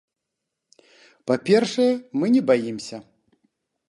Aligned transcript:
Па-першае, 1.31 1.85
мы 2.21 2.25
не 2.37 2.41
баімся. 2.51 2.97